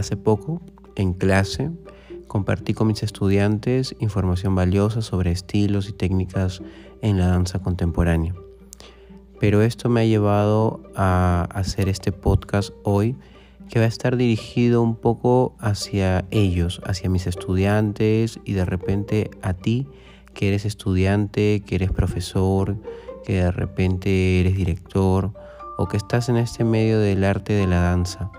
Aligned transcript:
Hace 0.00 0.16
poco, 0.16 0.62
en 0.96 1.12
clase, 1.12 1.70
compartí 2.26 2.72
con 2.72 2.86
mis 2.86 3.02
estudiantes 3.02 3.94
información 3.98 4.54
valiosa 4.54 5.02
sobre 5.02 5.30
estilos 5.30 5.90
y 5.90 5.92
técnicas 5.92 6.62
en 7.02 7.18
la 7.18 7.26
danza 7.26 7.58
contemporánea. 7.58 8.34
Pero 9.38 9.60
esto 9.60 9.90
me 9.90 10.00
ha 10.00 10.04
llevado 10.06 10.80
a 10.96 11.46
hacer 11.52 11.90
este 11.90 12.12
podcast 12.12 12.70
hoy 12.82 13.14
que 13.68 13.78
va 13.78 13.84
a 13.84 13.88
estar 13.88 14.16
dirigido 14.16 14.80
un 14.80 14.96
poco 14.96 15.54
hacia 15.58 16.24
ellos, 16.30 16.80
hacia 16.86 17.10
mis 17.10 17.26
estudiantes 17.26 18.40
y 18.46 18.54
de 18.54 18.64
repente 18.64 19.30
a 19.42 19.52
ti 19.52 19.86
que 20.32 20.48
eres 20.48 20.64
estudiante, 20.64 21.62
que 21.66 21.74
eres 21.74 21.92
profesor, 21.92 22.78
que 23.22 23.34
de 23.34 23.52
repente 23.52 24.40
eres 24.40 24.56
director 24.56 25.34
o 25.76 25.88
que 25.88 25.98
estás 25.98 26.30
en 26.30 26.38
este 26.38 26.64
medio 26.64 27.00
del 27.00 27.22
arte 27.22 27.52
de 27.52 27.66
la 27.66 27.82
danza. 27.82 28.30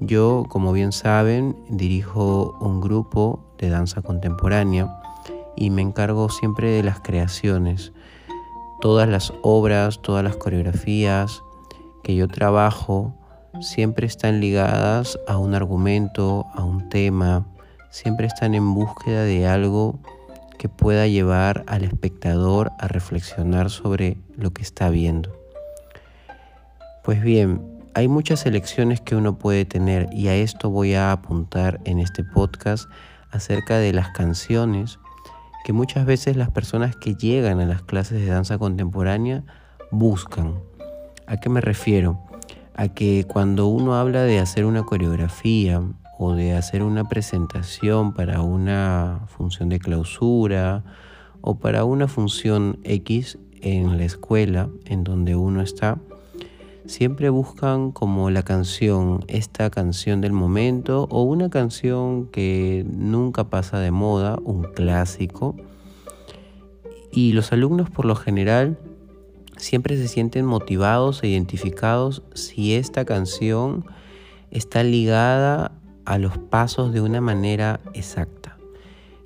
Yo, 0.00 0.46
como 0.48 0.72
bien 0.72 0.92
saben, 0.92 1.54
dirijo 1.68 2.56
un 2.60 2.80
grupo 2.80 3.44
de 3.58 3.68
danza 3.68 4.00
contemporánea 4.00 4.98
y 5.56 5.68
me 5.68 5.82
encargo 5.82 6.30
siempre 6.30 6.70
de 6.70 6.82
las 6.82 7.00
creaciones. 7.00 7.92
Todas 8.80 9.06
las 9.10 9.30
obras, 9.42 10.00
todas 10.00 10.24
las 10.24 10.36
coreografías 10.36 11.42
que 12.02 12.14
yo 12.16 12.28
trabajo 12.28 13.14
siempre 13.60 14.06
están 14.06 14.40
ligadas 14.40 15.18
a 15.28 15.36
un 15.36 15.54
argumento, 15.54 16.46
a 16.54 16.64
un 16.64 16.88
tema, 16.88 17.46
siempre 17.90 18.26
están 18.26 18.54
en 18.54 18.72
búsqueda 18.72 19.24
de 19.24 19.46
algo 19.46 19.98
que 20.58 20.70
pueda 20.70 21.08
llevar 21.08 21.62
al 21.66 21.84
espectador 21.84 22.72
a 22.78 22.88
reflexionar 22.88 23.68
sobre 23.68 24.16
lo 24.34 24.50
que 24.52 24.62
está 24.62 24.88
viendo. 24.88 25.30
Pues 27.02 27.22
bien, 27.22 27.69
hay 27.94 28.08
muchas 28.08 28.46
elecciones 28.46 29.00
que 29.00 29.16
uno 29.16 29.38
puede 29.38 29.64
tener 29.64 30.08
y 30.12 30.28
a 30.28 30.34
esto 30.36 30.70
voy 30.70 30.94
a 30.94 31.12
apuntar 31.12 31.80
en 31.84 31.98
este 31.98 32.22
podcast 32.22 32.88
acerca 33.30 33.78
de 33.78 33.92
las 33.92 34.10
canciones 34.10 34.98
que 35.64 35.72
muchas 35.72 36.06
veces 36.06 36.36
las 36.36 36.50
personas 36.50 36.96
que 36.96 37.14
llegan 37.14 37.60
a 37.60 37.66
las 37.66 37.82
clases 37.82 38.20
de 38.20 38.26
danza 38.26 38.58
contemporánea 38.58 39.44
buscan. 39.90 40.54
¿A 41.26 41.38
qué 41.38 41.48
me 41.48 41.60
refiero? 41.60 42.20
A 42.74 42.88
que 42.88 43.24
cuando 43.26 43.66
uno 43.66 43.94
habla 43.94 44.22
de 44.22 44.38
hacer 44.38 44.64
una 44.64 44.84
coreografía 44.84 45.82
o 46.18 46.34
de 46.34 46.54
hacer 46.54 46.82
una 46.82 47.08
presentación 47.08 48.14
para 48.14 48.40
una 48.40 49.22
función 49.26 49.68
de 49.68 49.78
clausura 49.78 50.84
o 51.40 51.58
para 51.58 51.84
una 51.84 52.08
función 52.08 52.78
X 52.84 53.38
en 53.60 53.98
la 53.98 54.04
escuela 54.04 54.70
en 54.86 55.04
donde 55.04 55.34
uno 55.34 55.60
está, 55.60 55.98
siempre 56.86 57.28
buscan 57.30 57.92
como 57.92 58.30
la 58.30 58.42
canción, 58.42 59.24
esta 59.28 59.70
canción 59.70 60.20
del 60.20 60.32
momento 60.32 61.06
o 61.10 61.22
una 61.22 61.50
canción 61.50 62.26
que 62.26 62.84
nunca 62.88 63.44
pasa 63.44 63.78
de 63.78 63.90
moda, 63.90 64.38
un 64.44 64.62
clásico. 64.62 65.56
Y 67.12 67.32
los 67.32 67.52
alumnos 67.52 67.90
por 67.90 68.04
lo 68.04 68.14
general 68.14 68.78
siempre 69.56 69.96
se 69.96 70.08
sienten 70.08 70.46
motivados 70.46 71.22
e 71.22 71.28
identificados 71.28 72.22
si 72.34 72.74
esta 72.74 73.04
canción 73.04 73.84
está 74.50 74.82
ligada 74.82 75.72
a 76.04 76.18
los 76.18 76.38
pasos 76.38 76.92
de 76.92 77.00
una 77.00 77.20
manera 77.20 77.80
exacta. 77.94 78.56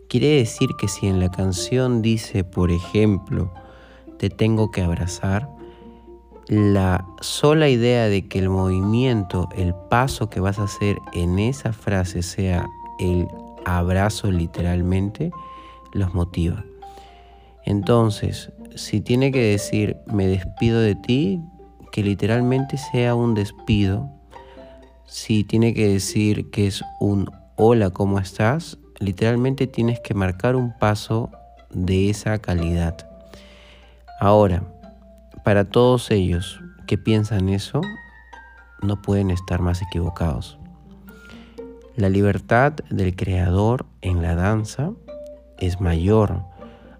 Quiere 0.08 0.28
decir 0.28 0.70
que 0.78 0.88
si 0.88 1.06
en 1.06 1.18
la 1.18 1.30
canción 1.30 2.02
dice, 2.02 2.44
por 2.44 2.70
ejemplo, 2.70 3.52
te 4.18 4.30
tengo 4.30 4.70
que 4.70 4.82
abrazar, 4.82 5.48
la 6.48 7.06
sola 7.20 7.68
idea 7.68 8.06
de 8.06 8.28
que 8.28 8.38
el 8.38 8.50
movimiento, 8.50 9.48
el 9.56 9.74
paso 9.90 10.28
que 10.28 10.40
vas 10.40 10.58
a 10.58 10.64
hacer 10.64 10.98
en 11.12 11.38
esa 11.38 11.72
frase 11.72 12.22
sea 12.22 12.66
el 12.98 13.28
abrazo 13.64 14.30
literalmente, 14.30 15.30
los 15.92 16.14
motiva. 16.14 16.64
Entonces, 17.64 18.52
si 18.74 19.00
tiene 19.00 19.32
que 19.32 19.42
decir 19.42 19.96
me 20.06 20.26
despido 20.26 20.80
de 20.80 20.94
ti, 20.96 21.40
que 21.94 22.02
literalmente 22.02 22.76
sea 22.76 23.14
un 23.14 23.34
despido. 23.34 24.10
Si 25.06 25.44
tiene 25.44 25.74
que 25.74 25.88
decir 25.88 26.50
que 26.50 26.66
es 26.66 26.82
un 26.98 27.30
hola, 27.54 27.90
¿cómo 27.90 28.18
estás? 28.18 28.78
Literalmente 28.98 29.68
tienes 29.68 30.00
que 30.00 30.12
marcar 30.12 30.56
un 30.56 30.76
paso 30.76 31.30
de 31.70 32.10
esa 32.10 32.38
calidad. 32.38 33.08
Ahora, 34.18 34.64
para 35.44 35.66
todos 35.66 36.10
ellos 36.10 36.60
que 36.86 36.98
piensan 36.98 37.48
eso, 37.48 37.82
no 38.82 39.00
pueden 39.00 39.30
estar 39.30 39.60
más 39.60 39.82
equivocados. 39.82 40.58
La 41.96 42.08
libertad 42.08 42.72
del 42.90 43.14
creador 43.14 43.86
en 44.00 44.22
la 44.22 44.34
danza 44.34 44.92
es 45.58 45.80
mayor 45.80 46.42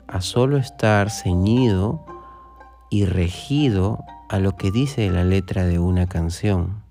a 0.07 0.21
solo 0.21 0.59
estar 0.59 1.11
ceñido 1.11 2.05
y 2.91 3.07
regido 3.07 3.99
a 4.29 4.39
lo 4.39 4.57
que 4.57 4.71
dice 4.71 5.11
la 5.11 5.25
letra 5.25 5.65
de 5.65 5.79
una 5.79 6.07
canción. 6.07 6.83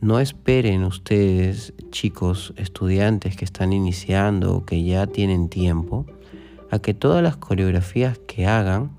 No 0.00 0.18
esperen 0.18 0.82
ustedes, 0.84 1.72
chicos, 1.90 2.52
estudiantes 2.56 3.36
que 3.36 3.44
están 3.44 3.72
iniciando 3.72 4.56
o 4.56 4.64
que 4.64 4.82
ya 4.82 5.06
tienen 5.06 5.48
tiempo, 5.48 6.06
a 6.70 6.78
que 6.78 6.94
todas 6.94 7.22
las 7.22 7.36
coreografías 7.36 8.18
que 8.26 8.46
hagan 8.46 8.90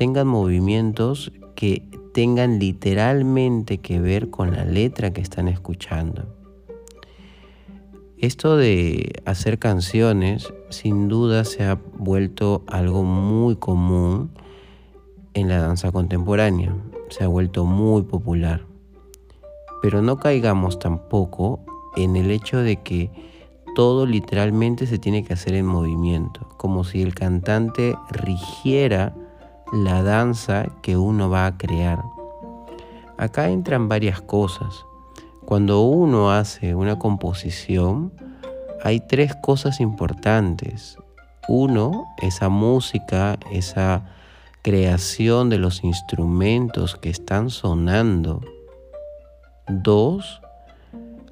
tengan 0.00 0.28
movimientos 0.28 1.30
que 1.54 1.86
tengan 2.14 2.58
literalmente 2.58 3.82
que 3.82 4.00
ver 4.00 4.30
con 4.30 4.50
la 4.50 4.64
letra 4.64 5.12
que 5.12 5.20
están 5.20 5.46
escuchando. 5.46 6.24
Esto 8.16 8.56
de 8.56 9.12
hacer 9.26 9.58
canciones 9.58 10.54
sin 10.70 11.08
duda 11.08 11.44
se 11.44 11.64
ha 11.64 11.78
vuelto 11.98 12.64
algo 12.66 13.02
muy 13.02 13.56
común 13.56 14.30
en 15.34 15.50
la 15.50 15.58
danza 15.58 15.92
contemporánea, 15.92 16.74
se 17.10 17.24
ha 17.24 17.28
vuelto 17.28 17.66
muy 17.66 18.00
popular. 18.00 18.64
Pero 19.82 20.00
no 20.00 20.16
caigamos 20.16 20.78
tampoco 20.78 21.60
en 21.94 22.16
el 22.16 22.30
hecho 22.30 22.56
de 22.56 22.76
que 22.76 23.10
todo 23.74 24.06
literalmente 24.06 24.86
se 24.86 24.98
tiene 24.98 25.24
que 25.24 25.34
hacer 25.34 25.52
en 25.52 25.66
movimiento, 25.66 26.48
como 26.56 26.84
si 26.84 27.02
el 27.02 27.14
cantante 27.14 27.94
rigiera 28.10 29.14
la 29.72 30.02
danza 30.02 30.66
que 30.82 30.96
uno 30.96 31.30
va 31.30 31.46
a 31.46 31.56
crear. 31.56 32.02
Acá 33.18 33.48
entran 33.50 33.88
varias 33.88 34.20
cosas. 34.20 34.84
Cuando 35.44 35.82
uno 35.82 36.30
hace 36.32 36.74
una 36.74 36.98
composición, 36.98 38.12
hay 38.82 39.00
tres 39.00 39.34
cosas 39.42 39.80
importantes. 39.80 40.96
Uno, 41.48 42.06
esa 42.18 42.48
música, 42.48 43.38
esa 43.50 44.04
creación 44.62 45.50
de 45.50 45.58
los 45.58 45.84
instrumentos 45.84 46.96
que 46.96 47.10
están 47.10 47.50
sonando. 47.50 48.40
Dos, 49.68 50.40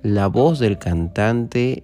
la 0.03 0.27
voz 0.29 0.59
del 0.59 0.79
cantante 0.79 1.83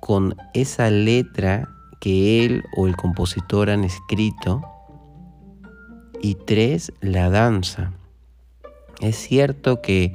con 0.00 0.36
esa 0.54 0.90
letra 0.90 1.68
que 2.00 2.44
él 2.44 2.62
o 2.76 2.86
el 2.86 2.96
compositor 2.96 3.70
han 3.70 3.84
escrito. 3.84 4.62
Y 6.26 6.34
tres, 6.34 6.92
la 7.00 7.30
danza. 7.30 7.92
Es 9.00 9.14
cierto 9.14 9.80
que 9.80 10.12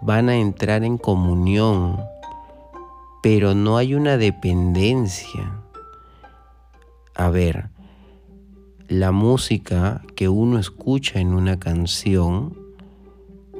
van 0.00 0.30
a 0.30 0.36
entrar 0.38 0.82
en 0.82 0.96
comunión, 0.96 2.00
pero 3.22 3.54
no 3.54 3.76
hay 3.76 3.94
una 3.94 4.16
dependencia. 4.16 5.60
A 7.14 7.28
ver, 7.28 7.68
la 8.88 9.12
música 9.12 10.00
que 10.14 10.30
uno 10.30 10.58
escucha 10.58 11.20
en 11.20 11.34
una 11.34 11.58
canción, 11.58 12.56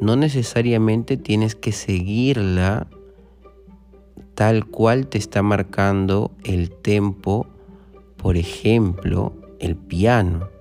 no 0.00 0.16
necesariamente 0.16 1.18
tienes 1.18 1.54
que 1.54 1.72
seguirla 1.72 2.86
tal 4.34 4.64
cual 4.64 5.08
te 5.08 5.18
está 5.18 5.42
marcando 5.42 6.30
el 6.42 6.70
tempo, 6.70 7.46
por 8.16 8.38
ejemplo, 8.38 9.34
el 9.58 9.76
piano. 9.76 10.55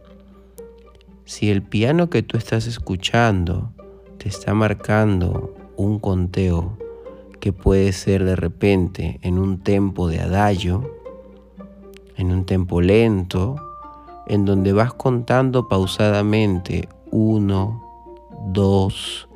Si 1.26 1.50
el 1.50 1.64
piano 1.64 2.12
que 2.12 2.22
tú 2.22 2.38
estás 2.38 2.68
escuchando 2.68 3.72
te 4.20 4.30
está 4.30 4.54
marcando 4.54 5.56
un 5.76 5.98
conteo 5.98 6.78
que 7.40 7.52
puede 7.52 7.94
ser 7.94 8.24
de 8.24 8.36
repente 8.36 9.20
en 9.24 9.40
un 9.40 9.64
tempo 9.64 10.08
de 10.08 10.20
adagio, 10.20 10.88
en 12.16 12.32
un 12.32 12.46
tempo 12.46 12.80
lento, 12.80 13.56
en 14.28 14.46
donde 14.46 14.72
vas 14.72 14.94
contando 14.94 15.68
pausadamente 15.68 16.88
1, 17.10 17.84
2, 18.50 19.30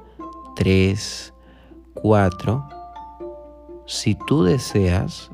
3, 0.58 1.34
4. 1.96 2.70
Si 3.88 4.14
tú 4.14 4.44
deseas, 4.44 5.32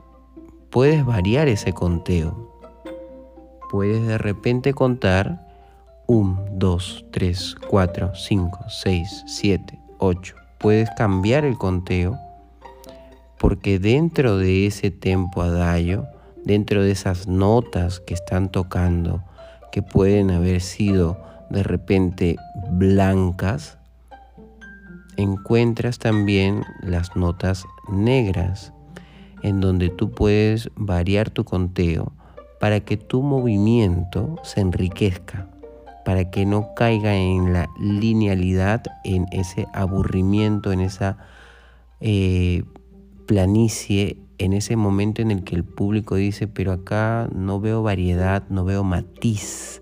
puedes 0.70 1.06
variar 1.06 1.50
ese 1.50 1.74
conteo. 1.74 2.50
Puedes 3.70 4.08
de 4.08 4.18
repente 4.18 4.74
contar 4.74 5.45
1, 6.08 6.46
2, 6.52 7.06
3, 7.12 7.56
4, 7.70 8.12
5, 8.16 8.60
6, 8.68 9.24
7, 9.28 9.80
8. 10.00 10.36
Puedes 10.60 10.90
cambiar 10.92 11.46
el 11.46 11.58
conteo 11.58 12.18
porque 13.40 13.80
dentro 13.80 14.38
de 14.38 14.66
ese 14.66 14.92
tempo 14.92 15.42
adagio, 15.42 16.08
dentro 16.44 16.84
de 16.84 16.92
esas 16.92 17.28
notas 17.28 18.00
que 18.00 18.14
están 18.14 18.50
tocando, 18.50 19.24
que 19.72 19.82
pueden 19.82 20.32
haber 20.32 20.62
sido 20.62 21.18
de 21.50 21.64
repente 21.64 22.38
blancas, 22.72 23.78
encuentras 25.18 26.00
también 26.00 26.64
las 26.82 27.16
notas 27.16 27.66
negras, 27.90 28.74
en 29.44 29.62
donde 29.62 29.90
tú 29.90 30.12
puedes 30.12 30.70
variar 30.76 31.30
tu 31.30 31.44
conteo 31.44 32.12
para 32.60 32.80
que 32.80 32.98
tu 32.98 33.22
movimiento 33.22 34.40
se 34.44 34.62
enriquezca, 34.62 35.45
para 36.06 36.30
que 36.30 36.46
no 36.46 36.74
caiga 36.76 37.16
en 37.16 37.52
la 37.52 37.68
linealidad, 37.80 38.84
en 39.04 39.26
ese 39.32 39.68
aburrimiento, 39.74 40.72
en 40.72 40.80
esa 40.80 41.18
eh, 42.00 42.64
planicie 43.26 44.18
en 44.38 44.54
ese 44.54 44.76
momento 44.76 45.22
en 45.22 45.32
el 45.32 45.44
que 45.44 45.56
el 45.56 45.64
público 45.64 46.16
dice, 46.16 46.48
pero 46.48 46.72
acá 46.72 47.30
no 47.34 47.60
veo 47.60 47.84
variedad, 47.84 48.44
no 48.50 48.66
veo 48.66 48.84
matiz, 48.84 49.82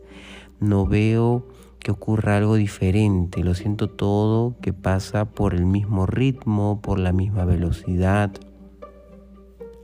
no 0.60 0.86
veo 0.86 1.48
que 1.80 1.92
ocurra 1.92 2.38
algo 2.38 2.56
diferente, 2.56 3.44
lo 3.44 3.56
siento 3.56 3.90
todo 3.90 4.56
que 4.62 4.72
pasa 4.72 5.26
por 5.26 5.54
el 5.54 5.66
mismo 5.66 6.06
ritmo, 6.06 6.82
por 6.82 7.00
la 7.00 7.12
misma 7.12 7.46
velocidad. 7.46 8.32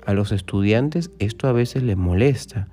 A 0.06 0.14
los 0.14 0.32
estudiantes 0.32 1.12
esto 1.20 1.48
a 1.48 1.52
veces 1.52 1.84
les 1.84 1.98
molesta, 1.98 2.70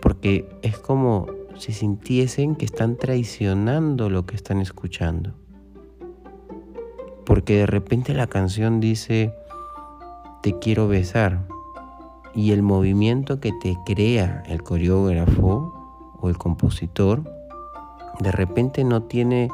porque 0.00 0.48
es 0.62 0.78
como 0.78 1.26
si 1.58 1.72
sintiesen 1.72 2.56
que 2.56 2.64
están 2.64 2.96
traicionando 2.96 4.10
lo 4.10 4.26
que 4.26 4.36
están 4.36 4.60
escuchando. 4.60 5.34
Porque 7.24 7.58
de 7.58 7.66
repente 7.66 8.14
la 8.14 8.26
canción 8.26 8.80
dice, 8.80 9.34
te 10.42 10.58
quiero 10.58 10.88
besar. 10.88 11.46
Y 12.34 12.50
el 12.50 12.62
movimiento 12.62 13.38
que 13.38 13.52
te 13.52 13.76
crea 13.86 14.42
el 14.46 14.62
coreógrafo 14.62 15.72
o 16.20 16.28
el 16.28 16.36
compositor, 16.36 17.22
de 18.20 18.32
repente 18.32 18.82
no 18.84 19.04
tiene 19.04 19.48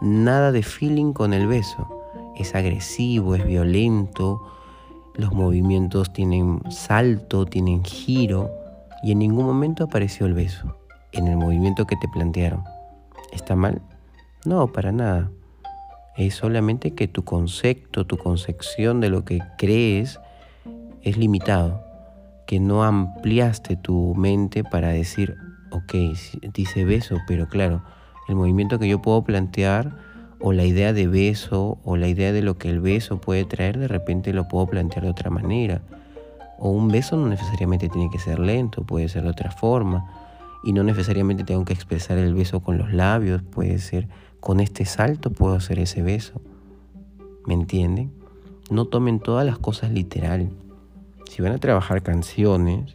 nada 0.00 0.50
de 0.50 0.62
feeling 0.62 1.12
con 1.12 1.34
el 1.34 1.46
beso. 1.46 1.88
Es 2.36 2.54
agresivo, 2.54 3.34
es 3.34 3.46
violento, 3.46 4.40
los 5.14 5.32
movimientos 5.32 6.12
tienen 6.12 6.62
salto, 6.70 7.44
tienen 7.44 7.84
giro 7.84 8.50
y 9.02 9.12
en 9.12 9.18
ningún 9.18 9.44
momento 9.44 9.84
apareció 9.84 10.26
el 10.26 10.34
beso 10.34 10.74
en 11.14 11.28
el 11.28 11.36
movimiento 11.36 11.86
que 11.86 11.96
te 11.96 12.08
plantearon. 12.08 12.64
¿Está 13.32 13.56
mal? 13.56 13.80
No, 14.44 14.72
para 14.72 14.92
nada. 14.92 15.30
Es 16.16 16.34
solamente 16.34 16.94
que 16.94 17.08
tu 17.08 17.24
concepto, 17.24 18.06
tu 18.06 18.18
concepción 18.18 19.00
de 19.00 19.08
lo 19.08 19.24
que 19.24 19.40
crees 19.58 20.20
es 21.02 21.16
limitado, 21.16 21.82
que 22.46 22.60
no 22.60 22.84
ampliaste 22.84 23.76
tu 23.76 24.14
mente 24.14 24.62
para 24.62 24.88
decir, 24.88 25.36
ok, 25.70 25.94
dice 26.52 26.84
beso, 26.84 27.18
pero 27.26 27.48
claro, 27.48 27.82
el 28.28 28.36
movimiento 28.36 28.78
que 28.78 28.88
yo 28.88 29.02
puedo 29.02 29.22
plantear 29.22 29.96
o 30.40 30.52
la 30.52 30.64
idea 30.64 30.92
de 30.92 31.08
beso 31.08 31.78
o 31.84 31.96
la 31.96 32.06
idea 32.06 32.32
de 32.32 32.42
lo 32.42 32.58
que 32.58 32.70
el 32.70 32.80
beso 32.80 33.20
puede 33.20 33.44
traer, 33.44 33.78
de 33.78 33.88
repente 33.88 34.32
lo 34.32 34.46
puedo 34.46 34.66
plantear 34.66 35.04
de 35.04 35.10
otra 35.10 35.30
manera. 35.30 35.82
O 36.58 36.70
un 36.70 36.88
beso 36.88 37.16
no 37.16 37.28
necesariamente 37.28 37.88
tiene 37.88 38.10
que 38.10 38.18
ser 38.18 38.38
lento, 38.38 38.84
puede 38.84 39.08
ser 39.08 39.24
de 39.24 39.30
otra 39.30 39.50
forma. 39.50 40.23
Y 40.64 40.72
no 40.72 40.82
necesariamente 40.82 41.44
tengo 41.44 41.64
que 41.64 41.74
expresar 41.74 42.18
el 42.18 42.34
beso 42.34 42.60
con 42.60 42.78
los 42.78 42.92
labios, 42.92 43.42
puede 43.42 43.78
ser 43.78 44.08
con 44.40 44.60
este 44.60 44.84
salto 44.84 45.30
puedo 45.30 45.54
hacer 45.54 45.78
ese 45.78 46.02
beso. 46.02 46.40
¿Me 47.46 47.54
entienden? 47.54 48.12
No 48.70 48.86
tomen 48.86 49.20
todas 49.20 49.44
las 49.44 49.58
cosas 49.58 49.90
literal 49.90 50.50
si 51.34 51.42
van 51.42 51.50
a 51.50 51.58
trabajar 51.58 52.00
canciones 52.02 52.94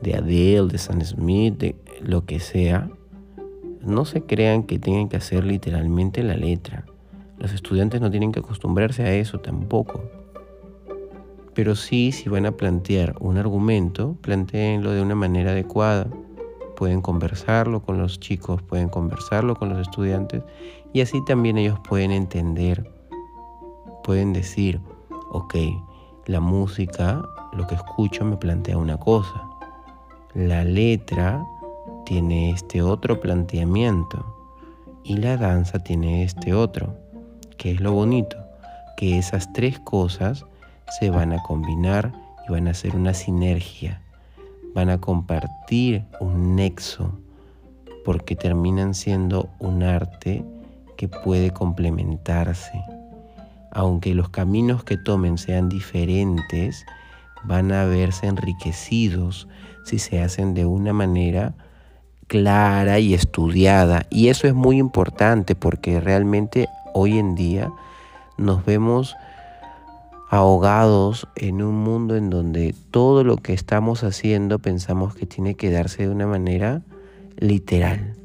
de 0.00 0.14
Adele, 0.14 0.68
de 0.68 0.78
Sam 0.78 1.02
Smith, 1.02 1.58
de 1.58 1.76
lo 2.00 2.24
que 2.24 2.40
sea, 2.40 2.88
no 3.82 4.06
se 4.06 4.22
crean 4.22 4.62
que 4.62 4.78
tienen 4.78 5.10
que 5.10 5.18
hacer 5.18 5.44
literalmente 5.44 6.22
la 6.22 6.34
letra. 6.34 6.86
Los 7.38 7.52
estudiantes 7.52 8.00
no 8.00 8.10
tienen 8.10 8.32
que 8.32 8.40
acostumbrarse 8.40 9.02
a 9.02 9.12
eso 9.12 9.38
tampoco. 9.40 10.02
Pero 11.52 11.76
sí, 11.76 12.10
si 12.10 12.30
van 12.30 12.46
a 12.46 12.52
plantear 12.52 13.16
un 13.20 13.36
argumento, 13.36 14.16
planteenlo 14.22 14.92
de 14.92 15.02
una 15.02 15.14
manera 15.14 15.50
adecuada. 15.50 16.06
Pueden 16.82 17.00
conversarlo 17.00 17.80
con 17.80 17.98
los 17.98 18.18
chicos, 18.18 18.60
pueden 18.60 18.88
conversarlo 18.88 19.54
con 19.54 19.68
los 19.68 19.78
estudiantes 19.78 20.42
y 20.92 21.00
así 21.00 21.24
también 21.24 21.56
ellos 21.56 21.78
pueden 21.88 22.10
entender, 22.10 22.90
pueden 24.02 24.32
decir, 24.32 24.80
ok, 25.30 25.54
la 26.26 26.40
música, 26.40 27.22
lo 27.52 27.68
que 27.68 27.76
escucho 27.76 28.24
me 28.24 28.36
plantea 28.36 28.76
una 28.78 28.96
cosa. 28.96 29.44
La 30.34 30.64
letra 30.64 31.46
tiene 32.04 32.50
este 32.50 32.82
otro 32.82 33.20
planteamiento 33.20 34.26
y 35.04 35.18
la 35.18 35.36
danza 35.36 35.78
tiene 35.78 36.24
este 36.24 36.52
otro, 36.52 36.96
que 37.58 37.70
es 37.70 37.80
lo 37.80 37.92
bonito, 37.92 38.36
que 38.96 39.18
esas 39.18 39.52
tres 39.52 39.78
cosas 39.78 40.44
se 40.98 41.10
van 41.10 41.32
a 41.32 41.40
combinar 41.44 42.12
y 42.48 42.50
van 42.50 42.66
a 42.66 42.72
hacer 42.72 42.96
una 42.96 43.14
sinergia, 43.14 44.01
van 44.74 44.90
a 44.90 44.98
compartir 44.98 46.04
un 46.20 46.56
nexo, 46.56 47.18
porque 48.04 48.36
terminan 48.36 48.94
siendo 48.94 49.48
un 49.58 49.82
arte 49.82 50.44
que 50.96 51.08
puede 51.08 51.50
complementarse 51.50 52.82
aunque 53.72 54.14
los 54.14 54.28
caminos 54.28 54.84
que 54.84 54.98
tomen 54.98 55.38
sean 55.38 55.68
diferentes, 55.68 56.84
van 57.42 57.72
a 57.72 57.86
verse 57.86 58.26
enriquecidos 58.26 59.48
si 59.84 59.98
se 59.98 60.20
hacen 60.20 60.54
de 60.54 60.66
una 60.66 60.92
manera 60.92 61.54
clara 62.28 62.98
y 62.98 63.14
estudiada. 63.14 64.06
Y 64.10 64.28
eso 64.28 64.46
es 64.46 64.54
muy 64.54 64.78
importante 64.78 65.54
porque 65.54 66.00
realmente 66.00 66.68
hoy 66.92 67.18
en 67.18 67.34
día 67.34 67.70
nos 68.36 68.64
vemos 68.64 69.16
ahogados 70.32 71.28
en 71.36 71.60
un 71.62 71.74
mundo 71.74 72.16
en 72.16 72.30
donde 72.30 72.74
todo 72.90 73.22
lo 73.22 73.36
que 73.36 73.52
estamos 73.52 74.02
haciendo 74.02 74.58
pensamos 74.58 75.14
que 75.14 75.26
tiene 75.26 75.56
que 75.56 75.70
darse 75.70 76.04
de 76.04 76.08
una 76.08 76.26
manera 76.26 76.80
literal. 77.36 78.16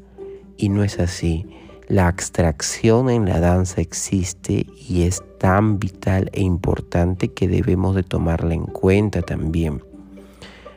Y 0.56 0.70
no 0.70 0.82
es 0.84 1.00
así. 1.00 1.44
La 1.86 2.08
abstracción 2.08 3.10
en 3.10 3.26
la 3.26 3.40
danza 3.40 3.82
existe 3.82 4.64
y 4.88 5.02
es 5.02 5.22
tan 5.36 5.78
vital 5.78 6.30
e 6.32 6.40
importante 6.40 7.28
que 7.28 7.46
debemos 7.46 7.94
de 7.94 8.04
tomarla 8.04 8.54
en 8.54 8.64
cuenta 8.64 9.20
también. 9.20 9.82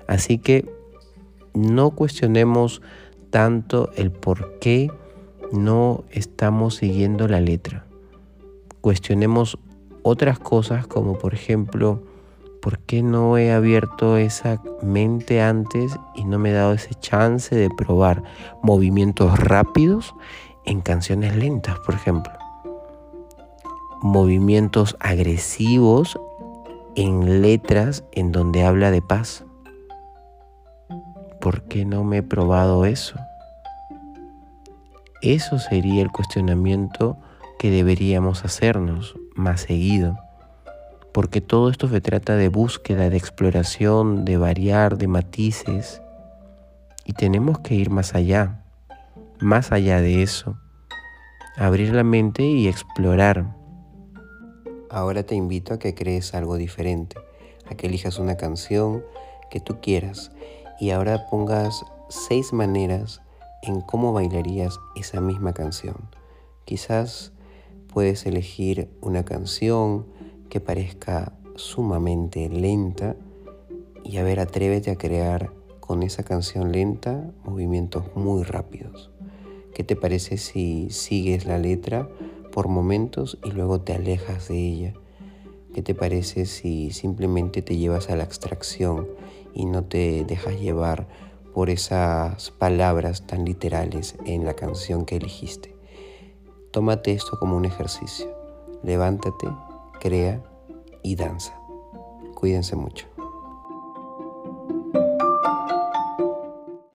Así 0.08 0.38
que 0.38 0.70
no 1.54 1.92
cuestionemos 1.92 2.82
tanto 3.30 3.90
el 3.96 4.12
por 4.12 4.60
qué 4.60 4.92
no 5.54 6.04
estamos 6.10 6.76
siguiendo 6.76 7.30
la 7.30 7.40
letra. 7.40 7.86
Cuestionemos 8.82 9.58
otras 10.04 10.40
cosas 10.40 10.88
como 10.88 11.18
por 11.18 11.34
ejemplo, 11.34 12.02
¿por 12.62 12.80
qué 12.80 13.04
no 13.04 13.38
he 13.38 13.52
abierto 13.52 14.18
esa 14.18 14.62
mente 14.82 15.42
antes 15.42 15.98
y 16.16 16.26
no 16.26 16.40
me 16.40 16.52
he 16.52 16.54
dado 16.54 16.74
ese 16.74 16.94
chance 16.96 17.56
de 17.56 17.70
probar 17.70 18.24
movimientos 18.62 19.40
rápidos 19.40 20.14
en 20.66 20.82
canciones 20.82 21.36
lentas, 21.36 21.80
por 21.80 21.96
ejemplo. 21.96 22.34
Movimientos 24.02 24.96
agresivos 25.00 26.20
en 26.96 27.42
letras 27.42 28.04
en 28.12 28.32
donde 28.32 28.64
habla 28.64 28.92
de 28.92 29.02
paz. 29.02 29.46
¿Por 31.40 31.64
qué 31.64 31.86
no 31.86 32.04
me 32.04 32.18
he 32.18 32.24
probado 32.24 32.86
eso? 32.86 33.18
Eso 35.22 35.60
sería 35.60 36.02
el 36.02 36.12
cuestionamiento 36.12 37.18
que 37.62 37.70
deberíamos 37.70 38.44
hacernos 38.44 39.16
más 39.36 39.62
seguido, 39.62 40.18
porque 41.12 41.42
todo 41.42 41.70
esto 41.70 41.88
se 41.88 42.02
trata 42.02 42.36
de 42.36 42.50
búsqueda, 42.50 43.12
de 43.12 43.18
exploración, 43.18 44.26
de 44.26 44.36
variar, 44.36 44.98
de 44.98 45.06
matices, 45.06 46.02
y 47.06 47.14
tenemos 47.14 47.60
que 47.60 47.76
ir 47.76 47.92
más 47.92 48.16
allá, 48.16 48.64
más 49.40 49.72
allá 49.72 50.02
de 50.02 50.24
eso, 50.24 50.58
abrir 51.56 51.94
la 51.94 52.04
mente 52.04 52.42
y 52.42 52.68
explorar. 52.68 53.56
Ahora 54.90 55.22
te 55.22 55.36
invito 55.36 55.76
a 55.76 55.78
que 55.78 55.94
crees 55.94 56.34
algo 56.34 56.58
diferente, 56.58 57.16
a 57.70 57.76
que 57.76 57.86
elijas 57.86 58.18
una 58.18 58.38
canción 58.38 59.06
que 59.52 59.60
tú 59.60 59.80
quieras 59.82 60.32
y 60.80 60.90
ahora 60.90 61.28
pongas 61.30 61.86
seis 62.10 62.54
maneras 62.54 63.22
en 63.62 63.82
cómo 63.82 64.14
bailarías 64.14 64.80
esa 64.96 65.22
misma 65.22 65.54
canción. 65.54 66.10
Quizás 66.66 67.34
puedes 67.92 68.26
elegir 68.26 68.90
una 69.02 69.24
canción 69.26 70.08
que 70.50 70.60
parezca 70.60 71.34
sumamente 71.56 72.50
lenta 72.50 73.16
y 74.04 74.18
a 74.18 74.24
ver, 74.24 74.40
atrévete 74.40 74.92
a 74.92 74.98
crear 74.98 75.52
con 75.80 76.04
esa 76.04 76.24
canción 76.24 76.72
lenta 76.72 77.32
movimientos 77.44 78.06
muy 78.16 78.44
rápidos. 78.44 79.12
¿Qué 79.74 79.84
te 79.84 79.96
parece 79.96 80.38
si 80.38 80.90
sigues 80.90 81.46
la 81.46 81.58
letra 81.58 82.10
por 82.52 82.68
momentos 82.68 83.38
y 83.44 83.52
luego 83.52 83.82
te 83.82 83.94
alejas 83.94 84.48
de 84.48 84.58
ella? 84.58 84.94
¿Qué 85.74 85.82
te 85.82 85.96
parece 85.96 86.46
si 86.46 86.92
simplemente 86.92 87.62
te 87.62 87.78
llevas 87.78 88.10
a 88.10 88.16
la 88.16 88.24
abstracción 88.24 89.08
y 89.54 89.66
no 89.66 89.84
te 89.84 90.26
dejas 90.26 90.60
llevar 90.60 91.08
por 91.54 91.70
esas 91.70 92.52
palabras 92.52 93.28
tan 93.28 93.46
literales 93.46 94.16
en 94.26 94.46
la 94.46 94.56
canción 94.56 95.06
que 95.06 95.18
elegiste? 95.18 95.81
Tómate 96.72 97.12
esto 97.12 97.38
como 97.38 97.58
un 97.58 97.66
ejercicio. 97.66 98.34
Levántate, 98.82 99.48
crea 100.00 100.42
y 101.04 101.16
danza. 101.16 101.54
Cuídense 102.34 102.78
mucho. 102.78 103.11